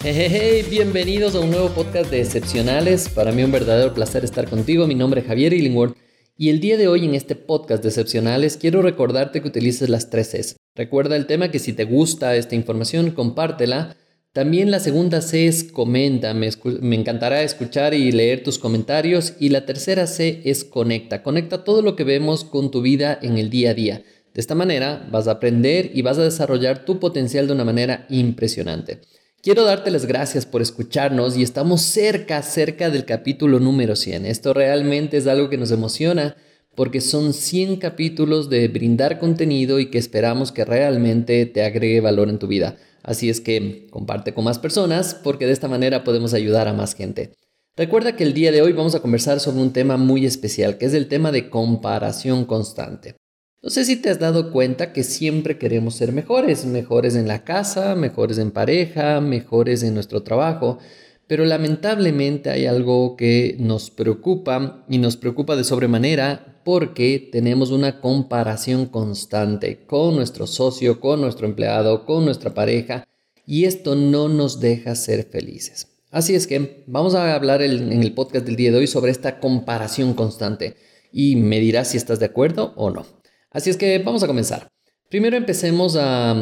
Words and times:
Hey, 0.00 0.64
bienvenidos 0.70 1.34
a 1.34 1.40
un 1.40 1.50
nuevo 1.50 1.70
podcast 1.70 2.08
de 2.08 2.20
Excepcionales. 2.20 3.08
Para 3.08 3.32
mí 3.32 3.42
un 3.42 3.50
verdadero 3.50 3.92
placer 3.94 4.24
estar 4.24 4.48
contigo. 4.48 4.86
Mi 4.86 4.94
nombre 4.94 5.22
es 5.22 5.26
Javier 5.26 5.52
Illingworth 5.52 5.96
y 6.36 6.50
el 6.50 6.60
día 6.60 6.76
de 6.76 6.86
hoy 6.86 7.04
en 7.04 7.16
este 7.16 7.34
podcast 7.34 7.82
de 7.82 7.88
Excepcionales 7.88 8.56
quiero 8.56 8.80
recordarte 8.80 9.42
que 9.42 9.48
utilices 9.48 9.88
las 9.88 10.08
tres 10.08 10.28
Cs. 10.30 10.56
Recuerda 10.76 11.16
el 11.16 11.26
tema 11.26 11.50
que 11.50 11.58
si 11.58 11.72
te 11.72 11.82
gusta 11.82 12.36
esta 12.36 12.54
información, 12.54 13.10
compártela. 13.10 13.96
También 14.32 14.70
la 14.70 14.78
segunda 14.78 15.20
C 15.20 15.48
es 15.48 15.64
comenta, 15.64 16.32
me, 16.32 16.48
me, 16.80 16.94
encantará 16.94 17.42
escuchar 17.42 17.92
y 17.92 18.12
leer 18.12 18.44
tus 18.44 18.60
comentarios. 18.60 19.34
Y 19.40 19.48
la 19.48 19.66
tercera 19.66 20.06
C 20.06 20.42
es 20.44 20.62
conecta, 20.62 21.24
conecta 21.24 21.64
todo 21.64 21.82
lo 21.82 21.96
que 21.96 22.04
vemos 22.04 22.44
con 22.44 22.70
tu 22.70 22.82
vida 22.82 23.18
en 23.20 23.36
el 23.36 23.50
día 23.50 23.70
a 23.70 23.74
día. 23.74 24.04
De 24.32 24.40
esta 24.40 24.54
manera 24.54 25.08
vas 25.10 25.26
a 25.26 25.32
aprender 25.32 25.90
y 25.92 26.02
vas 26.02 26.18
a 26.18 26.24
desarrollar 26.24 26.84
tu 26.84 27.00
potencial 27.00 27.48
de 27.48 27.54
una 27.54 27.64
manera 27.64 28.06
impresionante. 28.08 29.00
Quiero 29.40 29.62
darte 29.62 29.92
las 29.92 30.04
gracias 30.04 30.46
por 30.46 30.62
escucharnos 30.62 31.36
y 31.36 31.44
estamos 31.44 31.82
cerca, 31.82 32.42
cerca 32.42 32.90
del 32.90 33.04
capítulo 33.04 33.60
número 33.60 33.94
100. 33.94 34.26
Esto 34.26 34.52
realmente 34.52 35.16
es 35.16 35.28
algo 35.28 35.48
que 35.48 35.56
nos 35.56 35.70
emociona 35.70 36.34
porque 36.74 37.00
son 37.00 37.32
100 37.32 37.76
capítulos 37.76 38.50
de 38.50 38.66
brindar 38.66 39.20
contenido 39.20 39.78
y 39.78 39.90
que 39.90 39.98
esperamos 39.98 40.50
que 40.50 40.64
realmente 40.64 41.46
te 41.46 41.62
agregue 41.62 42.00
valor 42.00 42.28
en 42.28 42.40
tu 42.40 42.48
vida. 42.48 42.78
Así 43.04 43.30
es 43.30 43.40
que 43.40 43.86
comparte 43.90 44.34
con 44.34 44.42
más 44.42 44.58
personas 44.58 45.14
porque 45.14 45.46
de 45.46 45.52
esta 45.52 45.68
manera 45.68 46.02
podemos 46.02 46.34
ayudar 46.34 46.66
a 46.66 46.74
más 46.74 46.96
gente. 46.96 47.30
Recuerda 47.76 48.16
que 48.16 48.24
el 48.24 48.34
día 48.34 48.50
de 48.50 48.60
hoy 48.60 48.72
vamos 48.72 48.96
a 48.96 49.00
conversar 49.00 49.38
sobre 49.38 49.62
un 49.62 49.72
tema 49.72 49.96
muy 49.96 50.26
especial, 50.26 50.78
que 50.78 50.86
es 50.86 50.94
el 50.94 51.06
tema 51.06 51.30
de 51.30 51.48
comparación 51.48 52.44
constante. 52.44 53.14
No 53.60 53.70
sé 53.70 53.84
si 53.84 53.96
te 53.96 54.08
has 54.08 54.20
dado 54.20 54.52
cuenta 54.52 54.92
que 54.92 55.02
siempre 55.02 55.58
queremos 55.58 55.96
ser 55.96 56.12
mejores, 56.12 56.64
mejores 56.64 57.16
en 57.16 57.26
la 57.26 57.42
casa, 57.42 57.96
mejores 57.96 58.38
en 58.38 58.52
pareja, 58.52 59.20
mejores 59.20 59.82
en 59.82 59.94
nuestro 59.94 60.22
trabajo, 60.22 60.78
pero 61.26 61.44
lamentablemente 61.44 62.50
hay 62.50 62.66
algo 62.66 63.16
que 63.16 63.56
nos 63.58 63.90
preocupa 63.90 64.86
y 64.88 64.98
nos 64.98 65.16
preocupa 65.16 65.56
de 65.56 65.64
sobremanera 65.64 66.62
porque 66.64 67.28
tenemos 67.32 67.72
una 67.72 68.00
comparación 68.00 68.86
constante 68.86 69.84
con 69.86 70.14
nuestro 70.14 70.46
socio, 70.46 71.00
con 71.00 71.20
nuestro 71.20 71.48
empleado, 71.48 72.06
con 72.06 72.24
nuestra 72.24 72.54
pareja 72.54 73.08
y 73.44 73.64
esto 73.64 73.96
no 73.96 74.28
nos 74.28 74.60
deja 74.60 74.94
ser 74.94 75.24
felices. 75.24 75.88
Así 76.12 76.36
es 76.36 76.46
que 76.46 76.84
vamos 76.86 77.16
a 77.16 77.34
hablar 77.34 77.62
en 77.62 77.92
el 77.92 78.14
podcast 78.14 78.46
del 78.46 78.54
día 78.54 78.70
de 78.70 78.78
hoy 78.78 78.86
sobre 78.86 79.10
esta 79.10 79.40
comparación 79.40 80.14
constante 80.14 80.76
y 81.10 81.34
me 81.34 81.58
dirás 81.58 81.88
si 81.88 81.96
estás 81.96 82.20
de 82.20 82.26
acuerdo 82.26 82.72
o 82.76 82.90
no. 82.90 83.17
Así 83.50 83.70
es 83.70 83.76
que 83.76 83.98
vamos 83.98 84.22
a 84.22 84.26
comenzar. 84.26 84.68
Primero 85.08 85.36
empecemos 85.38 85.96
a, 85.98 86.36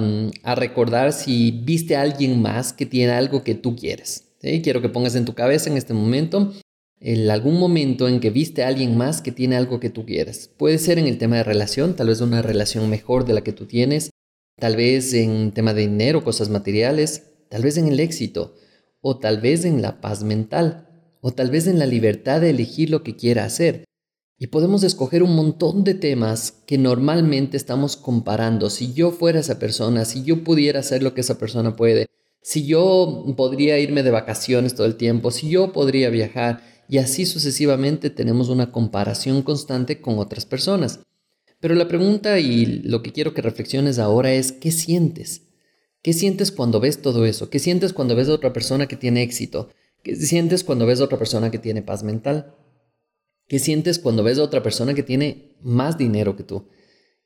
recordar 0.56 1.12
si 1.12 1.52
viste 1.52 1.94
a 1.94 2.02
alguien 2.02 2.42
más 2.42 2.72
que 2.72 2.84
tiene 2.84 3.12
algo 3.12 3.44
que 3.44 3.54
tú 3.54 3.76
quieres. 3.76 4.24
Quiero 4.40 4.82
que 4.82 4.88
pongas 4.88 5.14
en 5.14 5.24
tu 5.24 5.34
cabeza 5.34 5.70
en 5.70 5.76
este 5.76 5.94
momento 5.94 6.52
el, 7.00 7.30
algún 7.30 7.58
momento 7.58 8.08
en 8.08 8.20
que 8.20 8.30
viste 8.30 8.64
a 8.64 8.68
alguien 8.68 8.96
más 8.96 9.20
que 9.20 9.32
tiene 9.32 9.56
algo 9.56 9.80
que 9.80 9.90
tú 9.90 10.04
quieres. 10.04 10.48
Puede 10.56 10.78
ser 10.78 10.98
en 10.98 11.06
el 11.06 11.18
tema 11.18 11.36
de 11.36 11.44
relación, 11.44 11.94
tal 11.94 12.08
vez 12.08 12.20
una 12.20 12.42
relación 12.42 12.88
mejor 12.88 13.24
de 13.24 13.34
la 13.34 13.42
que 13.42 13.52
tú 13.52 13.66
tienes, 13.66 14.10
tal 14.58 14.76
vez 14.76 15.12
en 15.14 15.52
tema 15.52 15.74
de 15.74 15.82
dinero, 15.82 16.24
cosas 16.24 16.48
materiales, 16.48 17.24
tal 17.48 17.62
vez 17.62 17.76
en 17.76 17.88
el 17.88 18.00
éxito, 18.00 18.56
o 19.00 19.18
tal 19.18 19.40
vez 19.40 19.64
en 19.64 19.82
la 19.82 20.00
paz 20.00 20.24
mental, 20.24 20.88
o 21.20 21.32
tal 21.32 21.50
vez 21.50 21.66
en 21.66 21.78
la 21.78 21.86
libertad 21.86 22.40
de 22.40 22.50
elegir 22.50 22.90
lo 22.90 23.02
que 23.02 23.16
quiera 23.16 23.44
hacer. 23.44 23.84
Y 24.38 24.48
podemos 24.48 24.82
escoger 24.82 25.22
un 25.22 25.34
montón 25.34 25.82
de 25.82 25.94
temas 25.94 26.52
que 26.66 26.76
normalmente 26.76 27.56
estamos 27.56 27.96
comparando. 27.96 28.68
Si 28.68 28.92
yo 28.92 29.10
fuera 29.10 29.40
esa 29.40 29.58
persona, 29.58 30.04
si 30.04 30.24
yo 30.24 30.44
pudiera 30.44 30.80
hacer 30.80 31.02
lo 31.02 31.14
que 31.14 31.22
esa 31.22 31.38
persona 31.38 31.74
puede, 31.74 32.06
si 32.42 32.66
yo 32.66 33.24
podría 33.36 33.78
irme 33.78 34.02
de 34.02 34.10
vacaciones 34.10 34.74
todo 34.74 34.86
el 34.86 34.96
tiempo, 34.96 35.30
si 35.30 35.48
yo 35.48 35.72
podría 35.72 36.10
viajar, 36.10 36.62
y 36.88 36.98
así 36.98 37.26
sucesivamente 37.26 38.10
tenemos 38.10 38.48
una 38.48 38.70
comparación 38.70 39.42
constante 39.42 40.00
con 40.00 40.18
otras 40.18 40.46
personas. 40.46 41.00
Pero 41.58 41.74
la 41.74 41.88
pregunta 41.88 42.38
y 42.38 42.66
lo 42.66 43.02
que 43.02 43.12
quiero 43.12 43.34
que 43.34 43.42
reflexiones 43.42 43.98
ahora 43.98 44.32
es, 44.32 44.52
¿qué 44.52 44.70
sientes? 44.70 45.42
¿Qué 46.02 46.12
sientes 46.12 46.52
cuando 46.52 46.78
ves 46.78 47.02
todo 47.02 47.24
eso? 47.24 47.50
¿Qué 47.50 47.58
sientes 47.58 47.92
cuando 47.92 48.14
ves 48.14 48.28
a 48.28 48.34
otra 48.34 48.52
persona 48.52 48.86
que 48.86 48.96
tiene 48.96 49.22
éxito? 49.22 49.70
¿Qué 50.04 50.14
sientes 50.14 50.62
cuando 50.62 50.86
ves 50.86 51.00
a 51.00 51.04
otra 51.04 51.18
persona 51.18 51.50
que 51.50 51.58
tiene 51.58 51.82
paz 51.82 52.04
mental? 52.04 52.54
¿Qué 53.48 53.58
sientes 53.58 53.98
cuando 53.98 54.24
ves 54.24 54.38
a 54.38 54.42
otra 54.42 54.62
persona 54.62 54.94
que 54.94 55.02
tiene 55.02 55.56
más 55.62 55.98
dinero 55.98 56.36
que 56.36 56.42
tú? 56.42 56.68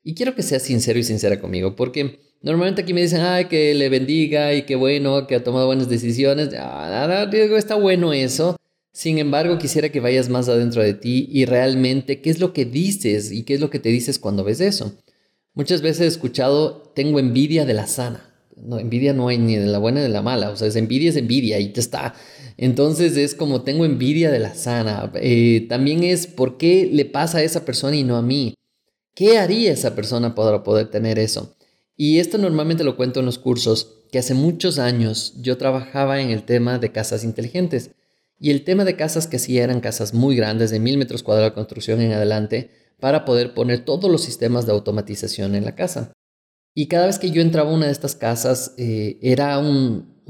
Y 0.03 0.13
quiero 0.13 0.35
que 0.35 0.43
seas 0.43 0.63
sincero 0.63 0.99
y 0.99 1.03
sincera 1.03 1.39
conmigo, 1.39 1.75
porque 1.75 2.19
normalmente 2.41 2.81
aquí 2.81 2.93
me 2.93 3.01
dicen, 3.01 3.21
ay, 3.21 3.45
que 3.45 3.73
le 3.73 3.89
bendiga 3.89 4.53
y 4.53 4.63
qué 4.63 4.75
bueno, 4.75 5.27
que 5.27 5.35
ha 5.35 5.43
tomado 5.43 5.67
buenas 5.67 5.89
decisiones. 5.89 6.49
Ah, 6.57 7.27
digo, 7.31 7.57
está 7.57 7.75
bueno 7.75 8.13
eso. 8.13 8.55
Sin 8.93 9.19
embargo, 9.19 9.57
quisiera 9.57 9.89
que 9.89 9.99
vayas 9.99 10.29
más 10.29 10.49
adentro 10.49 10.83
de 10.83 10.93
ti 10.93 11.27
y 11.31 11.45
realmente 11.45 12.21
qué 12.21 12.29
es 12.29 12.39
lo 12.39 12.51
que 12.53 12.65
dices 12.65 13.31
y 13.31 13.43
qué 13.43 13.53
es 13.53 13.61
lo 13.61 13.69
que 13.69 13.79
te 13.79 13.89
dices 13.89 14.19
cuando 14.19 14.43
ves 14.43 14.59
eso. 14.59 14.93
Muchas 15.53 15.81
veces 15.81 16.01
he 16.01 16.07
escuchado, 16.07 16.91
tengo 16.95 17.19
envidia 17.19 17.65
de 17.65 17.73
la 17.73 17.87
sana. 17.87 18.30
No, 18.63 18.79
envidia 18.79 19.13
no 19.13 19.27
hay 19.27 19.37
ni 19.37 19.55
de 19.55 19.65
la 19.65 19.77
buena 19.77 19.99
ni 19.99 20.03
de 20.03 20.09
la 20.09 20.21
mala. 20.21 20.49
O 20.49 20.55
sea, 20.55 20.67
es 20.67 20.75
envidia 20.75 21.09
es 21.09 21.15
envidia 21.15 21.59
y 21.59 21.69
te 21.69 21.79
está. 21.79 22.13
Entonces 22.57 23.17
es 23.17 23.35
como 23.35 23.63
tengo 23.63 23.85
envidia 23.85 24.31
de 24.31 24.39
la 24.39 24.55
sana. 24.55 25.11
Eh, 25.15 25.65
también 25.67 26.03
es 26.03 26.27
por 26.27 26.57
qué 26.57 26.89
le 26.91 27.05
pasa 27.05 27.39
a 27.39 27.43
esa 27.43 27.65
persona 27.65 27.95
y 27.95 28.03
no 28.03 28.17
a 28.17 28.21
mí. 28.21 28.53
¿Qué 29.15 29.37
haría 29.37 29.73
esa 29.73 29.95
persona 29.95 30.35
para 30.35 30.63
poder 30.63 30.89
tener 30.89 31.19
eso? 31.19 31.55
Y 31.97 32.19
esto 32.19 32.37
normalmente 32.37 32.83
lo 32.83 32.95
cuento 32.95 33.19
en 33.19 33.25
los 33.25 33.37
cursos, 33.37 34.05
que 34.11 34.19
hace 34.19 34.33
muchos 34.33 34.79
años 34.79 35.33
yo 35.39 35.57
trabajaba 35.57 36.21
en 36.21 36.29
el 36.29 36.43
tema 36.43 36.79
de 36.79 36.91
casas 36.91 37.23
inteligentes. 37.23 37.91
Y 38.39 38.49
el 38.49 38.63
tema 38.63 38.85
de 38.85 38.95
casas 38.95 39.27
que 39.27 39.37
sí 39.37 39.59
eran 39.59 39.81
casas 39.81 40.13
muy 40.13 40.35
grandes, 40.35 40.71
de 40.71 40.79
mil 40.79 40.97
metros 40.97 41.21
cuadrados 41.21 41.51
de 41.51 41.55
construcción 41.55 42.01
en 42.01 42.13
adelante, 42.13 42.71
para 42.99 43.23
poder 43.23 43.53
poner 43.53 43.85
todos 43.85 44.09
los 44.09 44.23
sistemas 44.23 44.65
de 44.65 44.71
automatización 44.71 45.55
en 45.55 45.65
la 45.65 45.75
casa. 45.75 46.13
Y 46.73 46.87
cada 46.87 47.07
vez 47.07 47.19
que 47.19 47.31
yo 47.31 47.41
entraba 47.41 47.69
a 47.69 47.73
una 47.73 47.87
de 47.87 47.91
estas 47.91 48.15
casas, 48.15 48.73
eh, 48.77 49.17
era 49.21 49.57
un, 49.59 50.21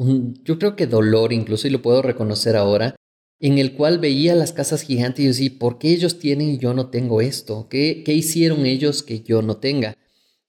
yo 0.44 0.58
creo 0.58 0.76
que 0.76 0.88
dolor 0.88 1.34
incluso, 1.34 1.68
y 1.68 1.72
lo 1.72 1.82
puedo 1.82 2.02
reconocer 2.02 2.56
ahora, 2.56 2.96
en 3.40 3.58
el 3.58 3.74
cual 3.74 4.00
veía 4.00 4.36
las 4.36 4.54
casas 4.54 4.82
gigantes 4.82 5.20
y 5.20 5.24
yo 5.24 5.30
decía, 5.30 5.52
¿por 5.60 5.78
qué 5.78 5.90
ellos 5.90 6.20
tienen 6.20 6.50
y 6.50 6.58
yo 6.58 6.74
no 6.74 6.90
tengo 6.90 7.22
esto? 7.22 7.68
¿Qué, 7.70 8.04
¿Qué 8.06 8.14
hicieron 8.14 8.66
ellos 8.66 9.04
que 9.04 9.22
yo 9.22 9.42
no 9.42 9.58
tenga? 9.58 9.96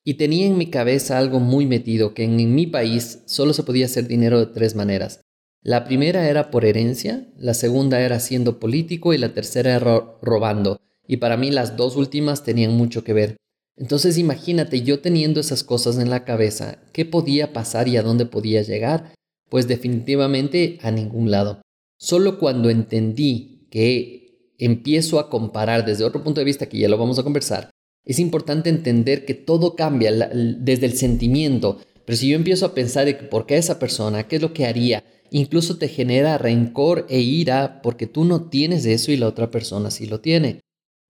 Y 0.04 0.14
tenía 0.14 0.47
en 0.47 0.58
mi 0.58 0.66
cabeza 0.66 1.19
algo 1.19 1.38
muy 1.38 1.66
metido, 1.66 2.12
que 2.12 2.24
en, 2.24 2.54
mi 2.54 2.66
país 2.66 3.20
solo 3.26 3.53
se 3.53 3.62
podía 3.62 3.86
hacer 3.86 4.09
dinero 4.09 4.41
de 4.41 4.47
tres 4.47 4.74
maneras. 4.74 5.20
La 5.62 5.84
primera 5.84 6.28
era 6.28 6.50
por 6.50 6.64
herencia, 6.64 7.28
la 7.38 7.54
segunda 7.54 8.00
era 8.00 8.19
siendo 8.19 8.59
político 8.59 9.14
y 9.14 9.19
la 9.19 9.32
tercera 9.32 9.76
era 9.76 10.16
robando. 10.20 10.80
Y 11.06 11.19
para 11.19 11.36
mí 11.36 11.50
las 11.53 11.76
dos 11.76 11.97
últimas 11.97 12.42
tenían 12.42 12.72
mucho 12.72 13.04
que 13.04 13.12
ver. 13.12 13.36
Entonces 13.77 14.19
imagínate 14.19 14.83
yo 14.83 15.00
teniendo 15.00 15.41
esas 15.41 15.65
cosas 15.65 15.99
en 15.99 16.10
la 16.10 16.25
cabeza, 16.25 16.78
¿qué 16.93 17.05
podía 17.05 17.53
pasar 17.53 17.88
y 17.88 17.97
a 17.97 18.03
dónde 18.03 18.27
podía 18.27 18.62
llegar? 18.62 19.15
Pues 19.48 19.66
definitivamente 19.69 20.78
a 20.83 20.91
ningún 20.91 21.30
lado. 21.30 21.63
Solo 21.98 22.39
cuando 22.39 22.71
entendí 22.71 23.66
que 23.71 24.54
empiezo 24.59 25.19
a 25.19 25.30
comparar 25.30 25.84
desde 25.84 26.04
otro 26.04 26.22
punto 26.22 26.41
de 26.41 26.45
vista, 26.45 26.69
que 26.69 26.78
ya 26.78 26.89
lo 26.89 26.98
vamos 26.98 27.19
a 27.19 27.22
conversar, 27.22 27.71
es 28.04 28.19
importante 28.19 28.69
entender 28.71 29.24
que 29.24 29.34
todo 29.34 29.77
cambia 29.77 30.13
desde 30.13 30.86
el 30.86 30.95
sentimiento. 30.95 31.78
Pero 32.04 32.16
si 32.16 32.28
yo 32.28 32.36
empiezo 32.36 32.66
a 32.66 32.75
pensar 32.75 33.07
de 33.07 33.15
por 33.15 33.47
qué 33.47 33.57
esa 33.57 33.78
persona, 33.78 34.27
qué 34.27 34.36
es 34.36 34.42
lo 34.42 34.53
que 34.53 34.66
haría, 34.66 35.04
incluso 35.30 35.78
te 35.78 35.89
genera 35.89 36.39
rencor 36.39 37.07
e 37.09 37.21
ira 37.21 37.80
porque 37.83 38.07
tú 38.07 38.25
no 38.25 38.48
tienes 38.48 38.84
eso 38.86 39.13
y 39.13 39.16
la 39.16 39.28
otra 39.28 39.51
persona 39.51 39.91
sí 39.91 40.07
lo 40.07 40.21
tiene. 40.21 40.60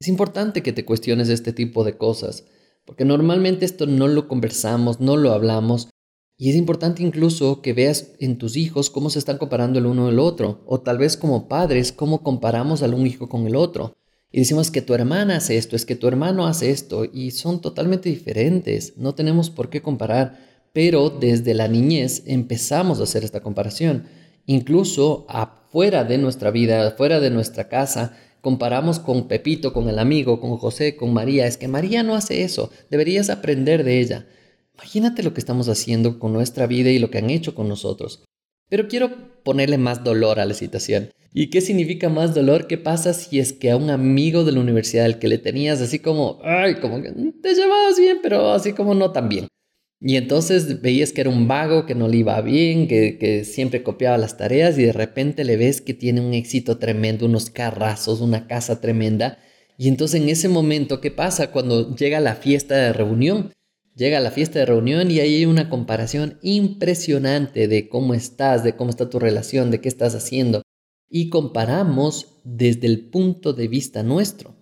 Es 0.02 0.08
importante 0.08 0.64
que 0.64 0.72
te 0.72 0.84
cuestiones 0.84 1.28
este 1.28 1.52
tipo 1.52 1.84
de 1.84 1.96
cosas, 1.96 2.44
porque 2.84 3.04
normalmente 3.04 3.64
esto 3.64 3.86
no 3.86 4.08
lo 4.08 4.26
conversamos, 4.26 4.98
no 4.98 5.16
lo 5.16 5.30
hablamos, 5.30 5.90
y 6.36 6.50
es 6.50 6.56
importante 6.56 7.04
incluso 7.04 7.62
que 7.62 7.72
veas 7.72 8.08
en 8.18 8.36
tus 8.36 8.56
hijos 8.56 8.90
cómo 8.90 9.10
se 9.10 9.20
están 9.20 9.38
comparando 9.38 9.78
el 9.78 9.86
uno 9.86 10.08
el 10.08 10.18
otro, 10.18 10.64
o 10.66 10.80
tal 10.80 10.98
vez 10.98 11.16
como 11.16 11.46
padres 11.46 11.92
cómo 11.92 12.24
comparamos 12.24 12.82
al 12.82 12.94
un 12.94 13.06
hijo 13.06 13.28
con 13.28 13.46
el 13.46 13.54
otro. 13.54 13.96
Y 14.32 14.40
decimos 14.40 14.72
que 14.72 14.82
tu 14.82 14.92
hermana 14.92 15.36
hace 15.36 15.56
esto, 15.56 15.76
es 15.76 15.86
que 15.86 15.94
tu 15.94 16.08
hermano 16.08 16.48
hace 16.48 16.70
esto, 16.70 17.04
y 17.04 17.30
son 17.30 17.60
totalmente 17.60 18.08
diferentes. 18.08 18.94
No 18.96 19.14
tenemos 19.14 19.50
por 19.50 19.70
qué 19.70 19.82
comparar, 19.82 20.66
pero 20.72 21.10
desde 21.10 21.54
la 21.54 21.68
niñez 21.68 22.24
empezamos 22.26 22.98
a 22.98 23.04
hacer 23.04 23.22
esta 23.22 23.38
comparación. 23.38 24.06
Incluso 24.46 25.26
afuera 25.28 26.02
de 26.02 26.18
nuestra 26.18 26.50
vida, 26.50 26.88
afuera 26.88 27.20
de 27.20 27.30
nuestra 27.30 27.68
casa, 27.68 28.16
comparamos 28.42 28.98
con 28.98 29.28
Pepito, 29.28 29.72
con 29.72 29.88
el 29.88 29.98
amigo, 29.98 30.40
con 30.40 30.58
José, 30.58 30.96
con 30.96 31.14
María. 31.14 31.46
Es 31.46 31.56
que 31.56 31.68
María 31.68 32.02
no 32.02 32.14
hace 32.14 32.42
eso, 32.42 32.70
deberías 32.90 33.30
aprender 33.30 33.84
de 33.84 34.00
ella. 34.00 34.26
Imagínate 34.74 35.22
lo 35.22 35.32
que 35.32 35.40
estamos 35.40 35.68
haciendo 35.68 36.18
con 36.18 36.34
nuestra 36.34 36.66
vida 36.66 36.90
y 36.90 36.98
lo 36.98 37.10
que 37.10 37.18
han 37.18 37.30
hecho 37.30 37.54
con 37.54 37.68
nosotros. 37.68 38.24
Pero 38.68 38.88
quiero 38.88 39.10
ponerle 39.44 39.78
más 39.78 40.04
dolor 40.04 40.40
a 40.40 40.44
la 40.44 40.54
situación. 40.54 41.10
¿Y 41.32 41.48
qué 41.48 41.60
significa 41.60 42.08
más 42.08 42.34
dolor? 42.34 42.66
¿Qué 42.66 42.78
pasa 42.78 43.14
si 43.14 43.38
es 43.38 43.52
que 43.52 43.70
a 43.70 43.76
un 43.76 43.90
amigo 43.90 44.44
de 44.44 44.52
la 44.52 44.60
universidad 44.60 45.06
al 45.06 45.18
que 45.18 45.28
le 45.28 45.38
tenías 45.38 45.80
así 45.80 45.98
como, 45.98 46.40
ay, 46.42 46.74
como 46.76 47.00
que 47.00 47.10
te 47.10 47.54
llevabas 47.54 47.98
bien, 47.98 48.18
pero 48.22 48.50
así 48.52 48.72
como 48.72 48.94
no 48.94 49.12
tan 49.12 49.28
bien? 49.28 49.48
Y 50.04 50.16
entonces 50.16 50.82
veías 50.82 51.12
que 51.12 51.20
era 51.20 51.30
un 51.30 51.46
vago, 51.46 51.86
que 51.86 51.94
no 51.94 52.08
le 52.08 52.16
iba 52.16 52.40
bien, 52.40 52.88
que, 52.88 53.44
siempre 53.44 53.84
copiaba 53.84 54.18
las 54.18 54.36
tareas 54.36 54.76
y 54.76 54.82
de 54.82 54.92
repente 54.92 55.44
le 55.44 55.56
ves 55.56 55.80
que 55.80 55.94
tiene 55.94 56.20
un 56.20 56.34
éxito 56.34 56.78
tremendo, 56.78 57.26
unos 57.26 57.50
carrazos, 57.50 58.20
una 58.20 58.48
casa 58.48 58.80
tremenda. 58.80 59.38
Y 59.78 59.86
entonces 59.86 60.20
en 60.20 60.28
ese 60.28 60.48
momento, 60.48 61.00
¿qué 61.00 61.12
pasa 61.12 61.52
cuando 61.52 61.94
llega 61.94 62.18
la 62.18 62.34
fiesta 62.34 62.74
de 62.74 62.92
reunión? 62.92 63.52
Llega 63.94 64.18
la 64.18 64.32
fiesta 64.32 64.58
de 64.58 64.66
reunión 64.66 65.08
y 65.08 65.20
hay 65.20 65.46
una 65.46 65.70
comparación 65.70 66.38
impresionante 66.42 67.68
de 67.68 67.88
cómo 67.88 68.14
estás, 68.14 68.64
de 68.64 68.74
cómo 68.74 68.90
está 68.90 69.08
tu 69.08 69.20
relación, 69.20 69.70
de 69.70 69.80
qué 69.80 69.88
estás 69.88 70.16
haciendo. 70.16 70.62
Y 71.08 71.28
comparamos 71.28 72.40
desde 72.42 72.88
el 72.88 73.08
punto 73.08 73.52
de 73.52 73.68
vista 73.68 74.02
nuestro. 74.02 74.56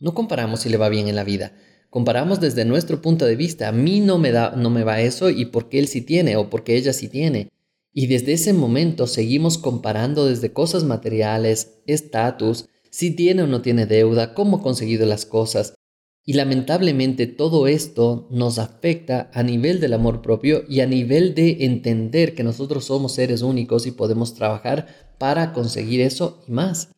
No 0.00 0.14
comparamos 0.14 0.60
si 0.60 0.68
le 0.68 0.78
va 0.78 0.88
bien 0.88 1.06
en 1.06 1.14
la 1.14 1.22
vida 1.22 1.52
Comparamos 1.94 2.40
desde 2.40 2.64
nuestro 2.64 3.00
punto 3.00 3.24
de 3.24 3.36
vista. 3.36 3.68
A 3.68 3.72
mí 3.72 4.00
no 4.00 4.18
me, 4.18 4.32
da, 4.32 4.56
no 4.56 4.68
me 4.68 4.82
va 4.82 5.00
eso 5.00 5.30
y 5.30 5.44
porque 5.44 5.78
él 5.78 5.86
sí 5.86 6.00
tiene 6.00 6.36
o 6.36 6.50
porque 6.50 6.74
ella 6.74 6.92
sí 6.92 7.06
tiene. 7.06 7.52
Y 7.92 8.08
desde 8.08 8.32
ese 8.32 8.52
momento 8.52 9.06
seguimos 9.06 9.58
comparando 9.58 10.26
desde 10.26 10.52
cosas 10.52 10.82
materiales, 10.82 11.76
estatus, 11.86 12.68
si 12.90 13.12
tiene 13.12 13.44
o 13.44 13.46
no 13.46 13.62
tiene 13.62 13.86
deuda, 13.86 14.34
cómo 14.34 14.56
ha 14.56 14.62
conseguido 14.62 15.06
las 15.06 15.24
cosas. 15.24 15.74
Y 16.24 16.32
lamentablemente 16.32 17.28
todo 17.28 17.68
esto 17.68 18.26
nos 18.28 18.58
afecta 18.58 19.30
a 19.32 19.44
nivel 19.44 19.78
del 19.78 19.92
amor 19.92 20.20
propio 20.20 20.64
y 20.68 20.80
a 20.80 20.86
nivel 20.86 21.36
de 21.36 21.64
entender 21.64 22.34
que 22.34 22.42
nosotros 22.42 22.86
somos 22.86 23.12
seres 23.12 23.42
únicos 23.42 23.86
y 23.86 23.92
podemos 23.92 24.34
trabajar 24.34 24.88
para 25.16 25.52
conseguir 25.52 26.00
eso 26.00 26.42
y 26.48 26.50
más. 26.50 26.88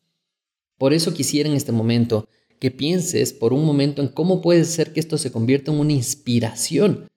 Por 0.79 0.95
eso 0.95 1.13
quisiera 1.13 1.47
en 1.47 1.55
este 1.55 1.71
momento 1.71 2.27
que 2.59 2.71
pienses 2.71 3.33
por 3.33 3.53
un 3.53 3.65
momento 3.65 4.01
en 4.01 4.07
cómo 4.07 4.41
puede 4.41 4.65
ser 4.65 4.93
que 4.93 4.99
esto 4.99 5.17
se 5.17 5.31
convierta 5.31 5.71
en 5.71 5.79
una 5.79 5.93
inspiración, 5.93 7.07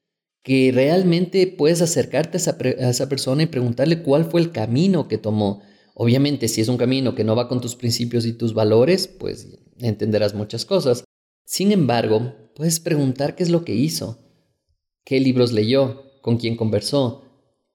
que 0.42 0.70
realmente 0.72 1.46
puedes 1.46 1.82
acercarte 1.82 2.38
a 2.38 2.90
esa, 2.90 3.08
persona 3.08 3.42
y 3.42 3.46
preguntarle 3.46 4.02
cuál 4.02 4.24
fue 4.24 4.40
el 4.40 4.52
camino 4.52 5.08
que 5.08 5.18
tomó. 5.18 5.62
Obviamente, 5.94 6.48
si 6.48 6.60
es 6.60 6.68
un 6.68 6.76
camino 6.76 7.14
que 7.14 7.24
no 7.24 7.36
va 7.36 7.48
con 7.48 7.60
tus 7.60 7.76
principios 7.76 8.24
y 8.26 8.32
tus 8.32 8.54
valores, 8.54 9.06
pues 9.06 9.58
entenderás 9.78 10.34
muchas 10.34 10.64
cosas. 10.64 11.04
Sin 11.44 11.72
embargo, 11.72 12.34
puedes 12.54 12.80
preguntar 12.80 13.34
qué 13.34 13.42
es 13.42 13.50
lo 13.50 13.64
que 13.64 13.74
hizo, 13.74 14.18
qué 15.04 15.20
libros 15.20 15.52
leyó, 15.52 16.04
con 16.22 16.36
quién 16.36 16.56
conversó, 16.56 17.24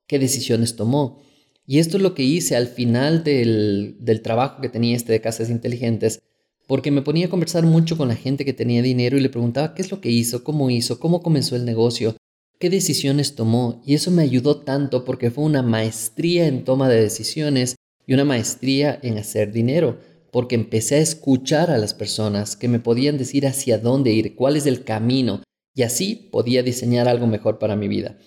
qué 0.07 0.17
decisiones 0.17 0.75
tomó. 0.75 1.21
Y 1.67 1.79
esto 1.79 1.97
es 1.97 2.03
lo 2.03 2.13
que 2.13 2.23
hice 2.23 2.55
al 2.55 2.67
final 2.67 3.23
del, 3.23 3.97
del 3.99 4.21
trabajo 4.21 4.61
que 4.61 4.69
tenía 4.69 4.95
este 4.95 5.11
de 5.11 5.21
casas 5.21 5.49
inteligentes 5.49 6.21
porque 6.67 6.91
me 6.91 7.01
ponía 7.01 7.27
a 7.27 7.29
conversar 7.29 7.63
mucho 7.63 7.97
con 7.97 8.07
la 8.07 8.15
gente 8.15 8.45
que 8.45 8.53
tenía 8.53 8.81
dinero 8.81 9.17
y 9.17 9.21
le 9.21 9.29
preguntaba 9.29 9.73
qué 9.73 9.81
es 9.81 9.91
lo 9.91 10.01
que 10.01 10.09
hizo, 10.09 10.43
cómo 10.43 10.69
hizo, 10.69 10.99
cómo 10.99 11.21
comenzó 11.21 11.55
el 11.55 11.65
negocio, 11.65 12.15
qué 12.59 12.69
decisiones 12.69 13.35
tomó. 13.35 13.81
Y 13.85 13.93
eso 13.93 14.11
me 14.11 14.23
ayudó 14.23 14.61
tanto 14.61 15.05
porque 15.05 15.31
fue 15.31 15.43
una 15.43 15.61
maestría 15.61 16.47
en 16.47 16.63
toma 16.63 16.89
de 16.89 17.01
decisiones 17.01 17.75
y 18.07 18.13
una 18.13 18.25
maestría 18.25 18.99
en 19.01 19.17
hacer 19.17 19.51
dinero, 19.51 19.99
porque 20.31 20.55
empecé 20.55 20.95
a 20.95 20.99
escuchar 20.99 21.71
a 21.71 21.77
las 21.77 21.93
personas 21.93 22.55
que 22.55 22.67
me 22.67 22.79
podían 22.79 23.17
decir 23.17 23.47
hacia 23.47 23.77
dónde 23.77 24.11
ir, 24.11 24.35
cuál 24.35 24.55
es 24.55 24.65
el 24.65 24.83
camino, 24.83 25.41
y 25.73 25.83
así 25.83 26.29
podía 26.31 26.63
diseñar 26.63 27.07
algo 27.07 27.27
mejor 27.27 27.59
para 27.59 27.75
mi 27.75 27.87
vida. 27.87 28.17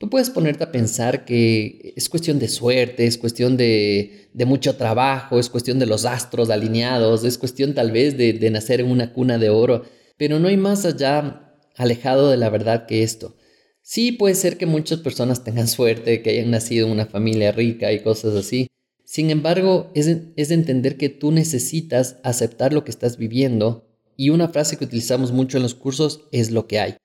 Tú 0.00 0.08
puedes 0.08 0.30
ponerte 0.30 0.64
a 0.64 0.72
pensar 0.72 1.26
que 1.26 1.92
es 1.94 2.08
cuestión 2.08 2.38
de 2.38 2.48
suerte, 2.48 3.04
es 3.04 3.18
cuestión 3.18 3.58
de, 3.58 4.30
mucho 4.46 4.76
trabajo, 4.76 5.38
es 5.38 5.50
cuestión 5.50 5.78
de 5.78 5.84
los 5.84 6.06
astros 6.06 6.48
alineados, 6.48 7.22
es 7.22 7.36
cuestión 7.36 7.74
tal 7.74 7.90
vez 7.90 8.16
de, 8.16 8.50
nacer 8.50 8.80
en 8.80 8.90
una 8.90 9.12
cuna 9.12 9.36
de 9.36 9.50
oro, 9.50 9.84
pero 10.16 10.38
no 10.38 10.48
hay 10.48 10.56
más 10.56 10.86
allá 10.86 11.54
alejado 11.76 12.30
de 12.30 12.38
la 12.38 12.48
verdad 12.48 12.86
que 12.86 13.02
esto. 13.02 13.36
Sí 13.82 14.12
puede 14.12 14.36
ser 14.36 14.56
que 14.56 14.64
muchas 14.64 15.00
personas 15.00 15.44
tengan 15.44 15.68
suerte, 15.76 16.22
que 16.22 16.30
hayan 16.30 16.50
nacido 16.50 16.86
en 16.86 16.92
una 16.92 17.04
familia 17.04 17.52
rica 17.52 17.92
y 17.92 18.02
cosas 18.02 18.34
así. 18.34 18.68
Sin 19.04 19.28
embargo, 19.28 19.90
es, 19.94 20.08
es 20.34 20.50
entender 20.50 20.96
que 20.96 21.10
tú 21.10 21.30
necesitas 21.30 22.16
aceptar 22.22 22.72
lo 22.72 22.84
que 22.84 22.90
estás 22.90 23.18
viviendo 23.18 23.86
y 24.16 24.30
una 24.30 24.48
frase 24.48 24.78
que 24.78 24.86
utilizamos 24.86 25.30
mucho 25.30 25.58
en 25.58 25.62
los 25.62 25.74
cursos 25.74 26.22
es 26.32 26.50
lo 26.52 26.66
que 26.66 26.80
hay 26.80 26.96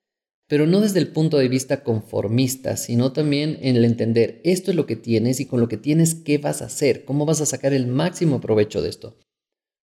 pero 0.48 0.66
no 0.66 0.80
desde 0.80 1.00
el 1.00 1.08
punto 1.08 1.38
de 1.38 1.48
vista 1.48 1.82
conformista, 1.82 2.76
sino 2.76 3.12
también 3.12 3.58
en 3.62 3.76
el 3.76 3.84
entender 3.84 4.40
esto 4.44 4.70
es 4.70 4.76
lo 4.76 4.86
que 4.86 4.96
tienes 4.96 5.40
y 5.40 5.46
con 5.46 5.60
lo 5.60 5.68
que 5.68 5.76
tienes 5.76 6.14
qué 6.14 6.38
vas 6.38 6.62
a 6.62 6.66
hacer, 6.66 7.04
cómo 7.04 7.26
vas 7.26 7.40
a 7.40 7.46
sacar 7.46 7.72
el 7.72 7.86
máximo 7.86 8.40
provecho 8.40 8.80
de 8.80 8.90
esto. 8.90 9.18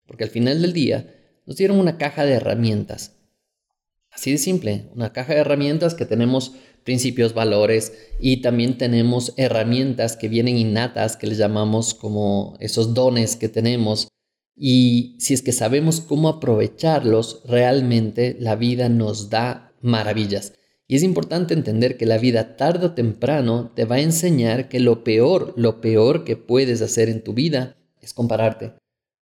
Porque 0.06 0.24
al 0.24 0.30
final 0.30 0.62
del 0.62 0.72
día 0.72 1.14
nos 1.44 1.56
dieron 1.56 1.78
una 1.78 1.98
caja 1.98 2.24
de 2.24 2.32
herramientas. 2.32 3.16
Así 4.10 4.32
de 4.32 4.38
simple, 4.38 4.88
una 4.94 5.12
caja 5.12 5.34
de 5.34 5.40
herramientas 5.40 5.94
que 5.94 6.06
tenemos 6.06 6.54
principios, 6.84 7.34
valores 7.34 7.92
y 8.18 8.40
también 8.40 8.78
tenemos 8.78 9.34
herramientas 9.36 10.16
que 10.16 10.28
vienen 10.28 10.56
innatas, 10.56 11.16
que 11.16 11.26
les 11.26 11.36
llamamos 11.36 11.92
como 11.92 12.56
esos 12.60 12.94
dones 12.94 13.36
que 13.36 13.50
tenemos. 13.50 14.08
Y 14.56 15.16
si 15.18 15.34
es 15.34 15.42
que 15.42 15.52
sabemos 15.52 16.00
cómo 16.00 16.30
aprovecharlos, 16.30 17.42
realmente 17.44 18.36
la 18.40 18.56
vida 18.56 18.88
nos 18.88 19.28
da 19.28 19.74
maravillas. 19.86 20.52
Y 20.88 20.96
es 20.96 21.02
importante 21.02 21.54
entender 21.54 21.96
que 21.96 22.06
la 22.06 22.18
vida 22.18 22.56
tarde 22.56 22.86
o 22.86 22.92
temprano 22.92 23.72
te 23.74 23.84
va 23.84 23.96
a 23.96 24.00
enseñar 24.00 24.68
que 24.68 24.78
lo 24.78 25.02
peor, 25.02 25.52
lo 25.56 25.80
peor 25.80 26.24
que 26.24 26.36
puedes 26.36 26.80
hacer 26.82 27.08
en 27.08 27.24
tu 27.24 27.32
vida 27.32 27.76
es 28.00 28.14
compararte. 28.14 28.74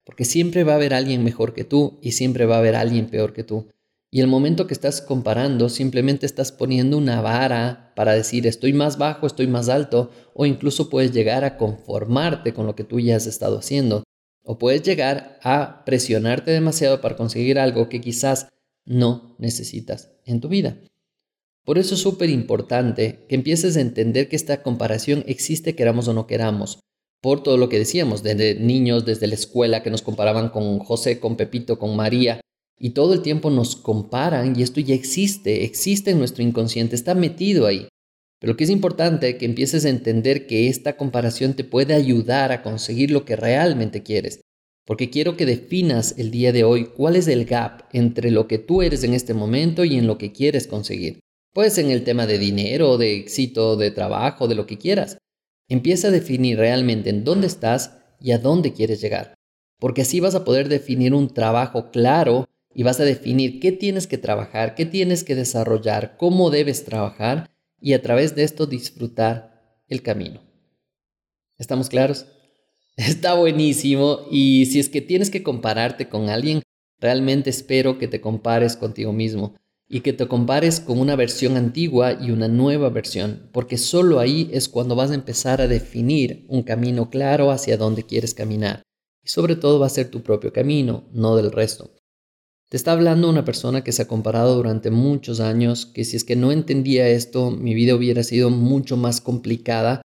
Porque 0.05 0.27
siempre 0.27 0.65
va 0.65 0.73
a 0.73 0.77
haber 0.77 0.93
alguien 0.93 1.25
mejor 1.25 1.55
que 1.55 1.65
tú 1.65 1.99
y 2.03 2.13
siempre 2.13 2.45
va 2.45 2.57
a 2.57 2.59
haber 2.59 2.77
alguien 2.77 3.07
peor 3.07 3.33
que 3.33 3.45
tú. 3.45 3.69
Y 4.11 4.21
el 4.21 4.27
momento 4.29 4.67
que 4.67 4.75
estás 4.75 5.01
comparando, 5.01 5.69
simplemente 5.69 6.27
estás 6.27 6.53
poniendo 6.53 6.99
una 6.99 7.21
vara 7.21 7.93
para 7.97 8.13
decir 8.13 8.47
estoy 8.47 8.73
más 8.73 8.99
bajo, 8.99 9.27
estoy 9.27 9.49
más 9.49 9.69
alto, 9.69 10.11
o 10.35 10.47
incluso 10.47 10.89
puedes 10.89 11.13
llegar 11.13 11.45
a 11.45 11.57
conformarte 11.57 12.53
con 12.53 12.67
lo 12.67 12.77
que 12.77 12.85
tú 12.85 13.01
ya 13.01 13.17
has 13.17 13.27
estado 13.27 13.59
haciendo. 13.59 14.05
O 14.45 14.59
puedes 14.59 14.83
llegar 14.83 15.39
a 15.43 15.83
presionarte 15.85 16.51
demasiado 16.51 17.01
para 17.01 17.17
conseguir 17.17 17.59
algo 17.59 17.89
que 17.89 18.01
quizás 18.01 18.49
no 18.85 19.37
necesitas 19.39 20.11
en 20.25 20.41
tu 20.41 20.49
vida. 20.49 20.79
Por 21.65 21.79
eso 21.79 21.95
es 21.95 22.01
súper 22.01 22.29
importante 22.29 23.25
que 23.29 23.35
empieces 23.35 23.77
a 23.77 23.81
entender 23.81 24.29
que 24.29 24.37
esta 24.37 24.63
comparación 24.63 25.25
existe 25.27 25.75
queramos 25.75 26.09
o 26.09 26.13
no 26.13 26.27
queramos. 26.27 26.81
Por 27.23 27.43
todo 27.43 27.57
lo 27.57 27.71
que 27.71 27.79
decíamos, 27.79 28.23
desde 28.23 28.55
niños, 28.55 29.07
desde 29.07 29.27
la 29.27 29.35
escuela 29.35 29.83
que 29.83 29.91
nos 29.91 30.03
comparaban 30.03 30.51
con 30.51 30.79
José, 30.79 31.19
con 31.21 31.37
Pepito, 31.37 31.79
con 31.79 31.97
María, 31.97 32.41
y 32.79 32.91
todo 32.91 33.15
el 33.15 33.23
tiempo 33.23 33.49
nos 33.49 33.77
comparan 33.77 34.59
y 34.59 34.63
esto 34.63 34.81
ya 34.81 34.95
existe, 34.95 35.65
existe 35.65 36.11
en 36.11 36.19
nuestro 36.19 36.43
inconsciente, 36.43 36.97
está 36.97 37.15
metido 37.15 37.67
ahí. 37.67 37.89
Pero 38.41 38.59
que 38.59 38.65
es 38.65 38.71
importante 38.71 39.39
que 39.39 39.47
empieces 39.47 39.87
a 39.87 39.89
entender 39.89 40.47
que 40.47 40.69
esta 40.69 40.99
comparación 40.99 41.55
te 41.55 41.65
puede 41.65 41.95
ayudar 41.95 42.53
a 42.53 42.63
conseguir 42.63 43.11
lo 43.11 43.25
que 43.25 43.37
realmente 43.37 44.03
quieres 44.03 44.41
porque 44.85 45.11
quiero 45.11 45.37
que 45.37 45.47
definas 45.47 46.15
el 46.19 46.31
día 46.31 46.53
de 46.53 46.65
hoy 46.65 46.87
cuál 46.87 47.17
es 47.17 47.29
el 47.29 47.45
gap 47.45 47.85
entre 47.93 48.31
lo 48.31 48.47
que 48.47 48.59
tú 48.59 48.83
eres 48.83 49.03
en 49.05 49.15
este 49.15 49.35
momento 49.35 49.85
y 49.85 49.97
en 49.97 50.07
lo 50.07 50.19
que 50.19 50.33
quieres 50.33 50.67
conseguir. 50.67 51.21
Puede 51.53 51.81
en 51.81 51.91
el 51.91 52.05
tema 52.05 52.27
de 52.27 52.39
dinero, 52.39 52.99
de 52.99 53.17
éxito, 53.17 53.77
de 53.77 53.91
trabajo, 53.91 54.49
de 54.49 54.57
lo 54.57 54.67
que 54.67 54.77
quieras. 54.77 55.19
Empieza 55.69 56.09
a 56.09 56.11
definir 56.11 56.59
realmente 56.59 57.11
en 57.11 57.25
dónde 57.25 57.47
estás 57.47 57.99
y 58.21 58.33
a 58.33 58.39
dónde 58.39 58.73
quieres 58.73 59.01
llegar, 59.01 59.35
porque 59.79 60.03
así 60.03 60.21
vas 60.21 60.35
a 60.35 60.45
poder 60.45 60.69
definir 60.69 61.15
un 61.15 61.33
trabajo 61.33 61.91
claro 61.91 62.47
y 62.75 62.83
vas 62.83 63.01
a 63.01 63.05
definir 63.05 63.61
qué 63.61 63.73
tienes 63.73 64.07
que 64.07 64.19
trabajar, 64.19 64.75
qué 64.75 64.85
tienes 64.85 65.25
que 65.25 65.35
desarrollar, 65.35 66.17
cómo 66.19 66.51
debes 66.51 66.85
trabajar 66.85 67.51
y 67.81 67.93
a 67.93 68.03
través 68.03 68.35
de 68.35 68.43
esto 68.43 68.67
disfrutar 68.67 69.81
el 69.89 70.03
camino. 70.03 70.43
¿Estamos 71.57 71.89
claros? 71.89 72.27
Está 72.97 73.35
buenísimo 73.35 74.21
y 74.31 74.67
si 74.67 74.79
es 74.79 74.89
que 74.89 75.01
tienes 75.01 75.31
que 75.31 75.43
compararte 75.43 76.09
con 76.09 76.29
alguien, 76.29 76.63
realmente 77.01 77.51
espero 77.51 77.99
que 77.99 78.07
te 78.07 78.21
compares 78.21 78.77
contigo 78.77 79.13
mismo 79.13 79.57
y 79.89 80.01
que 80.01 80.13
te 80.13 80.29
compares 80.29 80.79
con 80.79 81.01
una 81.01 81.17
versión 81.17 81.57
antigua 81.57 82.13
y 82.13 82.31
una 82.31 82.47
nueva 82.47 82.91
versión, 82.91 83.51
porque 83.53 83.79
solo 83.79 84.21
ahí 84.21 84.49
es 84.53 84.69
cuando 84.69 84.95
vas 84.95 85.11
a 85.11 85.15
empezar 85.15 85.61
a 85.61 85.67
definir 85.67 86.47
un 86.49 86.63
camino 86.63 87.11
claro 87.11 87.51
hacia 87.51 87.77
dónde 87.77 88.05
quieres 88.05 88.33
caminar. 88.33 88.83
Y 89.25 89.29
sobre 89.29 89.57
todo 89.57 89.81
va 89.81 89.87
a 89.87 89.91
ser 89.91 90.11
tu 90.11 90.23
propio 90.23 90.53
camino, 90.53 91.09
no 91.13 91.37
del 91.37 91.51
resto. 91.51 91.95
Te 92.71 92.77
está 92.77 92.93
hablando 92.93 93.29
una 93.29 93.45
persona 93.45 93.85
que 93.85 93.93
se 93.93 94.03
ha 94.03 94.09
comparado 94.09 94.55
durante 94.55 94.91
muchos 94.91 95.41
años, 95.41 95.87
que 95.87 96.05
si 96.05 96.17
es 96.17 96.25
que 96.25 96.37
no 96.37 96.53
entendía 96.53 97.09
esto, 97.09 97.51
mi 97.51 97.75
vida 97.75 97.95
hubiera 97.95 98.23
sido 98.23 98.51
mucho 98.51 98.97
más 98.97 99.21
complicada, 99.21 100.01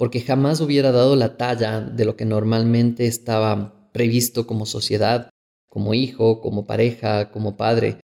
porque 0.00 0.22
jamás 0.22 0.62
hubiera 0.62 0.92
dado 0.92 1.14
la 1.14 1.36
talla 1.36 1.82
de 1.82 2.06
lo 2.06 2.16
que 2.16 2.24
normalmente 2.24 3.06
estaba 3.06 3.92
previsto 3.92 4.46
como 4.46 4.64
sociedad, 4.64 5.28
como 5.68 5.92
hijo, 5.92 6.40
como 6.40 6.66
pareja, 6.66 7.30
como 7.30 7.58
padre, 7.58 8.00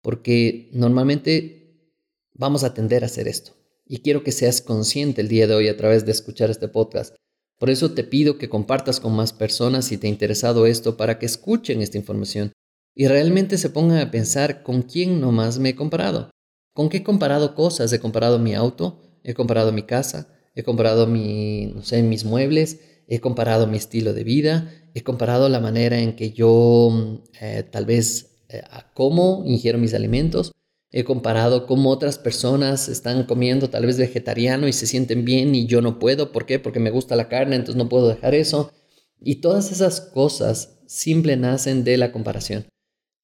porque 0.00 0.70
normalmente 0.72 1.90
vamos 2.34 2.62
a 2.62 2.72
tender 2.72 3.02
a 3.02 3.06
hacer 3.06 3.26
esto. 3.26 3.56
Y 3.84 3.98
quiero 3.98 4.22
que 4.22 4.30
seas 4.30 4.62
consciente 4.62 5.22
el 5.22 5.26
día 5.26 5.48
de 5.48 5.56
hoy 5.56 5.66
a 5.66 5.76
través 5.76 6.06
de 6.06 6.12
escuchar 6.12 6.50
este 6.50 6.68
podcast. 6.68 7.16
Por 7.58 7.68
eso 7.68 7.94
te 7.94 8.04
pido 8.04 8.38
que 8.38 8.48
compartas 8.48 9.00
con 9.00 9.16
más 9.16 9.32
personas 9.32 9.86
si 9.86 9.98
te 9.98 10.06
ha 10.06 10.10
interesado 10.10 10.66
esto 10.66 10.96
para 10.96 11.18
que 11.18 11.26
escuchen 11.26 11.82
esta 11.82 11.98
información 11.98 12.52
y 12.94 13.08
realmente 13.08 13.58
se 13.58 13.70
pongan 13.70 13.98
a 13.98 14.12
pensar 14.12 14.62
con 14.62 14.82
quién 14.82 15.20
nomás 15.20 15.58
me 15.58 15.70
he 15.70 15.74
comparado. 15.74 16.30
¿Con 16.76 16.88
qué 16.88 16.98
he 16.98 17.02
comparado 17.02 17.56
cosas? 17.56 17.92
He 17.92 17.98
comparado 17.98 18.38
mi 18.38 18.54
auto, 18.54 19.02
he 19.24 19.34
comparado 19.34 19.72
mi 19.72 19.82
casa, 19.82 20.36
he 20.60 20.64
comparado 20.64 21.06
mis 21.06 22.24
muebles, 22.24 22.80
he 23.08 23.20
comparado 23.20 23.66
mi 23.66 23.76
estilo 23.76 24.12
de 24.12 24.24
vida, 24.24 24.72
he 24.94 25.02
comparado 25.02 25.48
la 25.48 25.60
manera 25.60 26.00
en 26.00 26.16
que 26.16 26.32
yo 26.32 27.22
eh, 27.40 27.64
tal 27.70 27.86
vez 27.86 28.38
eh, 28.48 28.62
como, 28.94 29.42
ingiero 29.46 29.78
mis 29.78 29.94
alimentos, 29.94 30.52
He 30.92 31.04
comparado 31.04 31.66
cómo 31.66 31.90
otras 31.90 32.18
personas 32.18 32.88
están 32.88 33.24
comiendo 33.24 33.70
tal 33.70 33.86
vez 33.86 33.96
vegetariano 33.96 34.66
y 34.66 34.72
se 34.72 34.88
sienten 34.88 35.24
bien 35.24 35.54
y 35.54 35.66
yo 35.66 35.82
no 35.82 36.00
puedo. 36.00 36.32
¿Por 36.32 36.46
qué? 36.46 36.58
Porque 36.58 36.80
me 36.80 36.90
gusta 36.90 37.14
la 37.14 37.28
carne, 37.28 37.54
entonces 37.54 37.76
no 37.76 37.88
puedo 37.88 38.08
dejar 38.08 38.34
eso. 38.34 38.72
Y 39.20 39.36
todas 39.36 39.70
esas 39.70 40.00
cosas 40.00 40.80
simple 40.86 41.36
nacen 41.36 41.84
de 41.84 41.96
la 41.96 42.10
comparación. 42.10 42.66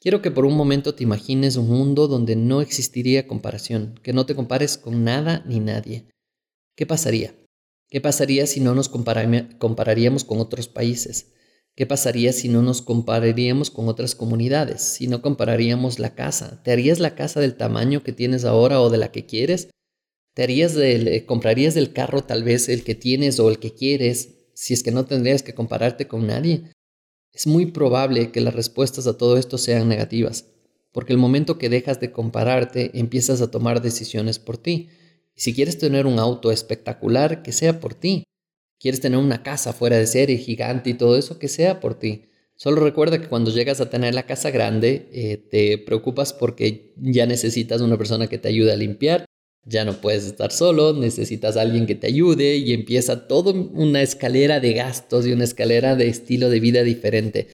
Quiero 0.01 0.23
que 0.23 0.31
por 0.31 0.45
un 0.45 0.55
momento 0.55 0.95
te 0.95 1.03
imagines 1.03 1.57
un 1.57 1.69
mundo 1.69 2.07
donde 2.07 2.37
no 2.37 2.61
existiría 2.61 3.27
comparación, 3.27 3.99
que 4.03 4.13
no 4.13 4.27
te 4.27 4.37
compares 4.37 4.79
con 4.79 5.03
nada 5.03 5.43
ni 5.49 5.59
nadie. 5.59 6.07
¿Qué 6.77 6.85
pasaría? 6.85 7.35
¿Qué 7.89 8.03
pasaría 8.03 8.47
si 8.47 8.61
no 8.61 8.75
nos 8.75 8.91
compararíamos 8.91 10.25
con 10.25 10.41
otros 10.41 10.69
países? 10.69 11.33
¿Qué 11.75 11.87
pasaría 11.87 12.35
si 12.35 12.51
no 12.51 12.61
nos 12.61 12.83
compararíamos 12.83 13.71
con 13.71 13.89
otras 13.89 14.15
comunidades? 14.15 14.83
Si 14.83 15.07
no 15.07 15.23
compararíamos 15.23 15.99
la 15.99 16.15
casa. 16.15 16.63
¿Te 16.63 16.73
harías 16.73 17.01
la 17.01 17.15
casa 17.15 17.41
del 17.41 17.57
tamaño 17.57 18.03
que 18.03 18.13
tienes 18.13 18.45
ahora 18.45 18.83
o 18.83 18.91
de 18.91 18.99
la 18.99 19.11
que 19.11 19.25
quieres? 19.25 19.71
¿Te 20.35 20.43
harías 20.43 20.77
eh, 20.77 21.25
comprarías 21.27 21.73
del 21.73 21.95
carro 21.95 22.23
tal 22.23 22.45
vez 22.45 22.69
el 22.69 22.85
que 22.85 22.95
tienes 22.95 23.41
o 23.41 23.49
el 23.49 23.59
que 23.59 23.73
quieres 23.73 24.35
si 24.53 24.75
es 24.75 24.83
que 24.83 24.91
no 24.91 25.07
tendrías 25.07 25.43
que 25.43 25.55
compararte 25.55 26.07
con 26.07 26.27
nadie? 26.27 26.73
Es 27.33 27.47
muy 27.47 27.67
probable 27.67 28.33
que 28.33 28.43
las 28.43 28.55
respuestas 28.55 29.07
a 29.07 29.17
todo 29.17 29.39
esto 29.39 29.57
sean 29.57 29.89
negativas, 29.89 30.47
porque 30.93 31.15
el 31.15 31.19
momento 31.19 31.57
que 31.57 31.71
dejas 31.71 32.01
de 32.01 32.13
compararte 32.13 32.99
empiezas 32.99 33.41
a 33.41 33.51
tomar 33.51 33.81
decisiones 33.81 34.39
por 34.39 34.59
ti. 34.59 34.91
Y 35.37 35.43
si 35.43 35.55
quieres 35.55 35.79
tener 35.79 36.07
un 36.07 36.19
auto 36.19 36.51
espectacular, 36.51 37.43
que 37.43 37.53
sea 37.53 37.79
por 37.79 37.95
ti 37.95 38.25
quieres 38.79 39.01
tener 39.01 39.19
una 39.19 39.43
casa 39.43 39.73
fuera 39.73 39.97
de 39.97 40.07
serie, 40.07 40.39
gigante 40.39 40.91
y 40.91 40.95
todo 40.95 41.17
eso, 41.17 41.39
que 41.39 41.49
sea 41.49 41.81
por 41.81 41.99
ti. 41.99 42.27
Solo 42.55 42.81
recuerda 42.81 43.21
que 43.21 43.29
cuando 43.29 43.51
llegas 43.51 43.81
a 43.81 43.91
tener 43.91 44.15
la 44.15 44.25
casa 44.25 44.51
grande, 44.51 45.09
eh, 45.13 45.37
te 45.37 45.79
preocupas 45.79 46.33
porque 46.33 46.95
ya 46.97 47.27
necesitas 47.27 47.81
una 47.81 47.99
persona 47.99 48.29
que 48.29 48.39
te 48.39 48.49
ayude 48.49 48.73
a 48.73 48.77
limpiar, 48.77 49.27
ya 49.65 49.85
no 49.85 50.01
puedes 50.01 50.25
estar 50.25 50.53
solo, 50.53 50.95
necesitas 50.95 51.57
a 51.57 51.63
alguien 51.63 51.87
que 51.87 51.97
te 51.97 52.07
ayude 52.07 52.57
y 52.57 52.73
empieza 52.73 53.27
toda 53.27 53.53
una 53.53 54.01
escalera 54.01 54.61
de 54.61 54.73
gastos 54.73 55.27
y 55.27 55.33
una 55.33 55.45
escalera 55.45 55.97
de 55.97 56.09
estilo 56.09 56.49
de 56.49 56.61
vida 56.61 56.83
diferente. 56.83 57.49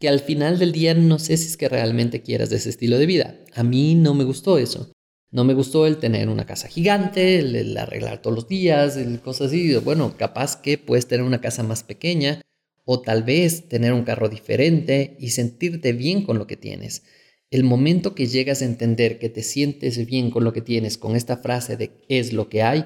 Que 0.00 0.08
al 0.08 0.20
final 0.20 0.58
del 0.58 0.72
día 0.72 0.94
no 0.94 1.18
sé 1.18 1.36
si 1.36 1.46
es 1.46 1.56
que 1.56 1.68
realmente 1.68 2.22
quieras 2.22 2.50
ese 2.50 2.70
estilo 2.70 2.98
de 2.98 3.06
vida. 3.06 3.38
A 3.54 3.62
mí 3.62 3.94
no 3.94 4.14
me 4.14 4.24
gustó 4.24 4.58
eso. 4.58 4.91
No 5.32 5.44
me 5.44 5.54
gustó 5.54 5.86
el 5.86 5.96
tener 5.96 6.28
una 6.28 6.44
casa 6.44 6.68
gigante, 6.68 7.38
el, 7.38 7.74
arreglar 7.78 8.20
todos 8.20 8.36
los 8.36 8.48
días, 8.48 8.98
el 8.98 9.20
cosas 9.20 9.48
así. 9.48 9.74
Bueno, 9.76 10.14
capaz 10.18 10.60
que 10.60 10.76
puedes 10.76 11.06
tener 11.06 11.24
una 11.24 11.40
casa 11.40 11.62
más 11.62 11.82
pequeña 11.82 12.42
o 12.84 13.00
tal 13.00 13.22
vez 13.22 13.66
tener 13.66 13.94
un 13.94 14.04
carro 14.04 14.28
diferente 14.28 15.16
y 15.18 15.30
sentirte 15.30 15.94
bien 15.94 16.26
con 16.26 16.36
lo 16.36 16.46
que 16.46 16.58
tienes. 16.58 17.04
El 17.50 17.64
momento 17.64 18.14
que 18.14 18.26
llegas 18.26 18.60
a 18.60 18.66
entender 18.66 19.18
que 19.18 19.30
te 19.30 19.42
sientes 19.42 20.04
bien 20.04 20.30
con 20.30 20.44
lo 20.44 20.52
que 20.52 20.60
tienes, 20.60 20.98
con 20.98 21.16
esta 21.16 21.38
frase 21.38 21.78
de 21.78 21.92
es 22.08 22.34
lo 22.34 22.50
que 22.50 22.62
hay, 22.62 22.84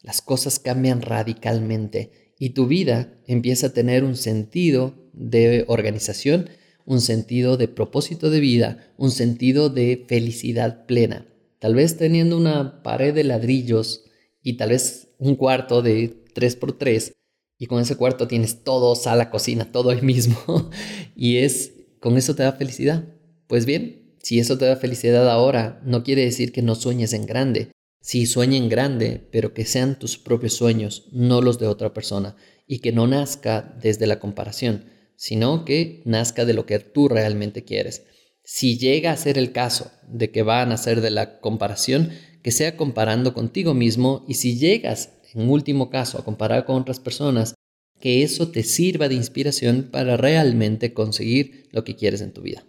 las 0.00 0.22
cosas 0.22 0.60
cambian 0.60 1.02
radicalmente 1.02 2.34
y 2.38 2.50
tu 2.50 2.68
vida 2.68 3.18
empieza 3.26 3.68
a 3.68 3.72
tener 3.72 4.04
un 4.04 4.14
sentido 4.14 4.94
de 5.12 5.64
organización, 5.66 6.48
un 6.84 7.00
sentido 7.00 7.56
de 7.56 7.66
propósito 7.66 8.30
de 8.30 8.38
vida, 8.38 8.92
un 8.96 9.10
sentido 9.10 9.68
de 9.68 10.04
felicidad 10.06 10.86
plena. 10.86 11.26
Tal 11.58 11.74
vez 11.74 11.96
teniendo 11.96 12.36
una 12.36 12.82
pared 12.82 13.14
de 13.14 13.24
ladrillos 13.24 14.04
y 14.42 14.56
tal 14.56 14.70
vez 14.70 15.08
un 15.18 15.34
cuarto 15.34 15.82
de 15.82 16.24
3x3 16.34 17.12
y 17.58 17.66
con 17.66 17.80
ese 17.80 17.96
cuarto 17.96 18.28
tienes 18.28 18.62
todo, 18.62 18.94
sala, 18.94 19.30
cocina, 19.30 19.72
todo 19.72 19.90
ahí 19.90 20.02
mismo 20.02 20.70
y 21.16 21.38
es 21.38 21.72
con 22.00 22.16
eso 22.16 22.34
te 22.34 22.44
da 22.44 22.52
felicidad. 22.52 23.04
Pues 23.48 23.66
bien, 23.66 24.14
si 24.22 24.38
eso 24.38 24.58
te 24.58 24.66
da 24.66 24.76
felicidad 24.76 25.28
ahora, 25.28 25.80
no 25.84 26.04
quiere 26.04 26.24
decir 26.24 26.52
que 26.52 26.62
no 26.62 26.74
sueñes 26.74 27.12
en 27.12 27.26
grande. 27.26 27.72
Sí, 28.00 28.26
sueña 28.26 28.56
en 28.56 28.68
grande, 28.68 29.26
pero 29.32 29.52
que 29.52 29.64
sean 29.64 29.98
tus 29.98 30.18
propios 30.18 30.54
sueños, 30.54 31.08
no 31.12 31.40
los 31.40 31.58
de 31.58 31.66
otra 31.66 31.92
persona, 31.92 32.36
y 32.66 32.78
que 32.78 32.92
no 32.92 33.06
nazca 33.06 33.76
desde 33.82 34.06
la 34.06 34.20
comparación, 34.20 34.84
sino 35.16 35.64
que 35.64 36.02
nazca 36.04 36.44
de 36.44 36.54
lo 36.54 36.64
que 36.64 36.78
tú 36.78 37.08
realmente 37.08 37.64
quieres. 37.64 38.04
Si 38.50 38.78
llega 38.78 39.12
a 39.12 39.16
ser 39.18 39.36
el 39.36 39.52
caso 39.52 39.90
de 40.08 40.30
que 40.30 40.42
van 40.42 40.70
a 40.72 40.76
hacer 40.76 41.02
de 41.02 41.10
la 41.10 41.38
comparación, 41.38 42.12
que 42.42 42.50
sea 42.50 42.78
comparando 42.78 43.34
contigo 43.34 43.74
mismo 43.74 44.24
y 44.26 44.34
si 44.34 44.56
llegas, 44.56 45.10
en 45.34 45.50
último 45.50 45.90
caso, 45.90 46.16
a 46.16 46.24
comparar 46.24 46.64
con 46.64 46.76
otras 46.76 46.98
personas, 46.98 47.52
que 48.00 48.22
eso 48.22 48.48
te 48.48 48.62
sirva 48.62 49.10
de 49.10 49.16
inspiración 49.16 49.90
para 49.92 50.16
realmente 50.16 50.94
conseguir 50.94 51.68
lo 51.72 51.84
que 51.84 51.94
quieres 51.94 52.22
en 52.22 52.32
tu 52.32 52.40
vida. 52.40 52.64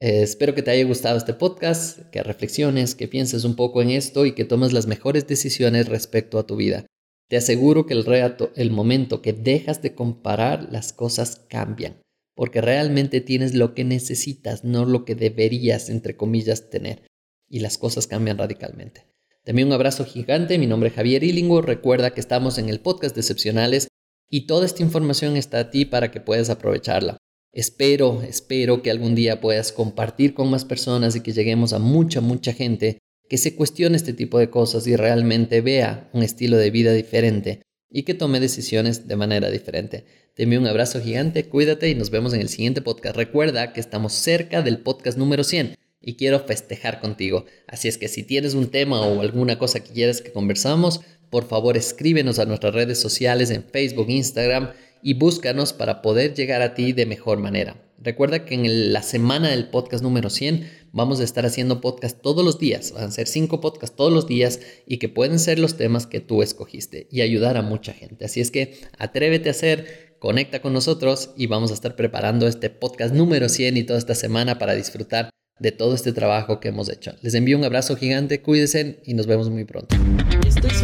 Eh, 0.00 0.22
espero 0.22 0.56
que 0.56 0.62
te 0.62 0.72
haya 0.72 0.84
gustado 0.84 1.16
este 1.16 1.34
podcast, 1.34 2.00
que 2.10 2.24
reflexiones, 2.24 2.96
que 2.96 3.06
pienses 3.06 3.44
un 3.44 3.54
poco 3.54 3.82
en 3.82 3.90
esto 3.90 4.26
y 4.26 4.32
que 4.32 4.44
tomes 4.44 4.72
las 4.72 4.88
mejores 4.88 5.28
decisiones 5.28 5.86
respecto 5.86 6.36
a 6.40 6.48
tu 6.48 6.56
vida. 6.56 6.84
Te 7.28 7.36
aseguro 7.36 7.86
que 7.86 7.94
el, 7.94 8.04
reto, 8.04 8.50
el 8.56 8.72
momento 8.72 9.22
que 9.22 9.32
dejas 9.32 9.82
de 9.82 9.94
comparar, 9.94 10.66
las 10.72 10.92
cosas 10.92 11.42
cambian 11.48 12.00
porque 12.36 12.60
realmente 12.60 13.20
tienes 13.20 13.54
lo 13.54 13.74
que 13.74 13.82
necesitas, 13.82 14.62
no 14.62 14.84
lo 14.84 15.04
que 15.04 15.14
deberías, 15.14 15.88
entre 15.88 16.16
comillas, 16.16 16.70
tener. 16.70 17.02
Y 17.48 17.60
las 17.60 17.78
cosas 17.78 18.06
cambian 18.06 18.38
radicalmente. 18.38 19.06
También 19.42 19.68
un 19.68 19.74
abrazo 19.74 20.04
gigante, 20.04 20.58
mi 20.58 20.66
nombre 20.66 20.90
es 20.90 20.94
Javier 20.94 21.24
Ilingo, 21.24 21.62
recuerda 21.62 22.12
que 22.12 22.20
estamos 22.20 22.58
en 22.58 22.68
el 22.68 22.80
podcast 22.80 23.16
Decepcionales 23.16 23.88
y 24.28 24.46
toda 24.46 24.66
esta 24.66 24.82
información 24.82 25.36
está 25.36 25.60
a 25.60 25.70
ti 25.70 25.84
para 25.84 26.10
que 26.10 26.20
puedas 26.20 26.50
aprovecharla. 26.50 27.16
Espero, 27.52 28.22
espero 28.22 28.82
que 28.82 28.90
algún 28.90 29.14
día 29.14 29.40
puedas 29.40 29.72
compartir 29.72 30.34
con 30.34 30.50
más 30.50 30.64
personas 30.64 31.16
y 31.16 31.20
que 31.20 31.32
lleguemos 31.32 31.72
a 31.72 31.78
mucha, 31.78 32.20
mucha 32.20 32.52
gente 32.52 32.98
que 33.28 33.38
se 33.38 33.56
cuestione 33.56 33.96
este 33.96 34.12
tipo 34.12 34.38
de 34.38 34.50
cosas 34.50 34.86
y 34.86 34.94
realmente 34.94 35.60
vea 35.62 36.10
un 36.12 36.22
estilo 36.22 36.58
de 36.58 36.70
vida 36.70 36.92
diferente 36.92 37.62
y 37.90 38.02
que 38.02 38.14
tome 38.14 38.40
decisiones 38.40 39.08
de 39.08 39.16
manera 39.16 39.50
diferente. 39.50 40.04
Te 40.34 40.42
envío 40.42 40.60
un 40.60 40.66
abrazo 40.66 41.00
gigante, 41.00 41.48
cuídate 41.48 41.88
y 41.88 41.94
nos 41.94 42.10
vemos 42.10 42.34
en 42.34 42.40
el 42.40 42.48
siguiente 42.48 42.82
podcast. 42.82 43.16
Recuerda 43.16 43.72
que 43.72 43.80
estamos 43.80 44.12
cerca 44.12 44.62
del 44.62 44.78
podcast 44.78 45.16
número 45.16 45.44
100 45.44 45.76
y 46.00 46.16
quiero 46.16 46.40
festejar 46.40 47.00
contigo. 47.00 47.46
Así 47.66 47.88
es 47.88 47.98
que 47.98 48.08
si 48.08 48.22
tienes 48.22 48.54
un 48.54 48.68
tema 48.68 49.00
o 49.00 49.20
alguna 49.20 49.58
cosa 49.58 49.80
que 49.80 49.92
quieras 49.92 50.20
que 50.20 50.32
conversamos, 50.32 51.00
por 51.30 51.48
favor 51.48 51.76
escríbenos 51.76 52.38
a 52.38 52.44
nuestras 52.44 52.74
redes 52.74 53.00
sociales 53.00 53.50
en 53.50 53.64
Facebook, 53.64 54.08
Instagram 54.08 54.70
y 55.06 55.14
búscanos 55.14 55.72
para 55.72 56.02
poder 56.02 56.34
llegar 56.34 56.62
a 56.62 56.74
ti 56.74 56.92
de 56.92 57.06
mejor 57.06 57.38
manera. 57.38 57.80
Recuerda 57.96 58.44
que 58.44 58.56
en 58.56 58.92
la 58.92 59.04
semana 59.04 59.50
del 59.50 59.68
podcast 59.68 60.02
número 60.02 60.30
100 60.30 60.68
vamos 60.90 61.20
a 61.20 61.22
estar 61.22 61.46
haciendo 61.46 61.80
podcast 61.80 62.20
todos 62.20 62.44
los 62.44 62.58
días. 62.58 62.90
Van 62.90 63.04
a 63.04 63.10
ser 63.12 63.28
cinco 63.28 63.60
podcasts 63.60 63.94
todos 63.94 64.12
los 64.12 64.26
días 64.26 64.58
y 64.84 64.98
que 64.98 65.08
pueden 65.08 65.38
ser 65.38 65.60
los 65.60 65.76
temas 65.76 66.08
que 66.08 66.18
tú 66.18 66.42
escogiste 66.42 67.06
y 67.08 67.20
ayudar 67.20 67.56
a 67.56 67.62
mucha 67.62 67.92
gente. 67.92 68.24
Así 68.24 68.40
es 68.40 68.50
que 68.50 68.80
atrévete 68.98 69.48
a 69.48 69.52
hacer 69.52 70.16
conecta 70.18 70.60
con 70.60 70.72
nosotros 70.72 71.30
y 71.36 71.46
vamos 71.46 71.70
a 71.70 71.74
estar 71.74 71.94
preparando 71.94 72.48
este 72.48 72.68
podcast 72.68 73.14
número 73.14 73.48
100 73.48 73.76
y 73.76 73.84
toda 73.84 74.00
esta 74.00 74.16
semana 74.16 74.58
para 74.58 74.74
disfrutar 74.74 75.30
de 75.60 75.70
todo 75.70 75.94
este 75.94 76.12
trabajo 76.12 76.58
que 76.58 76.70
hemos 76.70 76.90
hecho. 76.90 77.14
Les 77.22 77.34
envío 77.34 77.56
un 77.56 77.64
abrazo 77.64 77.94
gigante, 77.94 78.42
cuídense 78.42 78.98
y 79.04 79.14
nos 79.14 79.28
vemos 79.28 79.50
muy 79.50 79.64
pronto. 79.64 79.94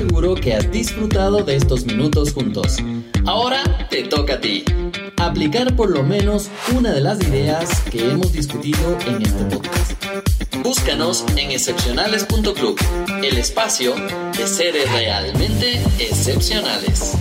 Seguro 0.02 0.34
que 0.34 0.52
has 0.52 0.68
disfrutado 0.72 1.44
de 1.44 1.54
estos 1.54 1.84
minutos 1.84 2.32
juntos. 2.32 2.78
Ahora 3.24 3.86
te 3.88 4.02
toca 4.02 4.34
a 4.34 4.40
ti. 4.40 4.64
Aplicar 5.16 5.76
por 5.76 5.90
lo 5.90 6.02
menos 6.02 6.48
una 6.76 6.90
de 6.90 7.00
las 7.00 7.20
ideas 7.20 7.82
que 7.82 8.10
hemos 8.10 8.32
discutido 8.32 8.98
en 9.06 9.22
este 9.22 9.44
podcast. 9.44 9.92
Búscanos 10.60 11.24
en 11.36 11.52
excepcionales.club, 11.52 12.76
el 13.22 13.38
espacio 13.38 13.94
de 14.36 14.48
seres 14.48 14.90
realmente 14.90 15.80
excepcionales. 16.00 17.16